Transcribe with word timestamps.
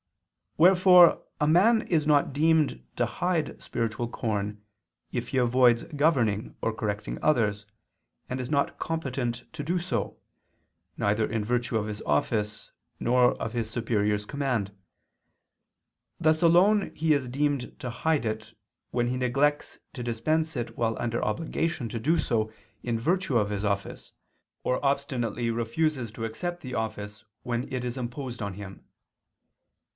Wherefore 0.57 1.23
a 1.39 1.47
man 1.47 1.83
is 1.83 2.07
not 2.07 2.33
deemed 2.33 2.83
to 2.95 3.05
hide 3.05 3.61
spiritual 3.61 4.07
corn 4.09 4.61
if 5.11 5.29
he 5.29 5.37
avoids 5.37 5.83
governing 5.83 6.55
or 6.59 6.73
correcting 6.73 7.19
others, 7.21 7.67
and 8.27 8.39
is 8.41 8.49
not 8.49 8.77
competent 8.79 9.45
to 9.53 9.63
do 9.63 9.77
so, 9.77 10.17
neither 10.97 11.25
in 11.31 11.45
virtue 11.45 11.77
of 11.77 11.85
his 11.85 12.01
office 12.01 12.71
nor 12.99 13.35
of 13.39 13.53
his 13.53 13.69
superior's 13.69 14.25
command; 14.25 14.75
thus 16.19 16.41
alone 16.41 16.91
is 16.95 16.97
he 17.25 17.29
deemed 17.29 17.79
to 17.79 17.89
hide 17.91 18.25
it, 18.25 18.53
when 18.89 19.07
he 19.07 19.17
neglects 19.17 19.79
to 19.93 20.03
dispense 20.03 20.57
it 20.57 20.75
while 20.77 20.97
under 20.99 21.23
obligation 21.23 21.87
to 21.89 21.99
do 21.99 22.17
so 22.17 22.51
in 22.83 22.99
virtue 22.99 23.37
of 23.37 23.51
his 23.51 23.63
office, 23.63 24.13
or 24.63 24.83
obstinately 24.83 25.49
refuses 25.51 26.11
to 26.11 26.25
accept 26.25 26.61
the 26.61 26.73
office 26.73 27.23
when 27.43 27.71
it 27.71 27.85
is 27.85 27.97
imposed 27.97 28.41
on 28.41 28.55
him. 28.55 28.83